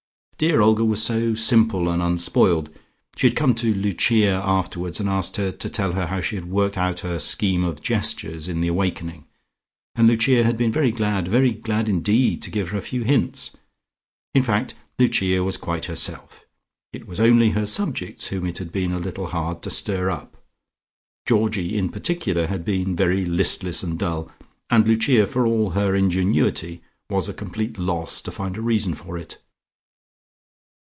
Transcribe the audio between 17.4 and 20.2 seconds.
her subjects whom it had been a little hard to stir